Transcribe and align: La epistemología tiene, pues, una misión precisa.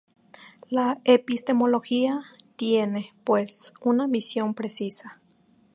La 0.67 0.99
epistemología 1.05 2.23
tiene, 2.55 3.13
pues, 3.23 3.71
una 3.81 4.07
misión 4.07 4.55
precisa. 4.55 5.19